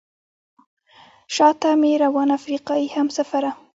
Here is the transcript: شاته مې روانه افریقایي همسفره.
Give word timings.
شاته 1.35 1.69
مې 1.81 1.91
روانه 2.03 2.33
افریقایي 2.39 2.87
همسفره. 2.95 3.51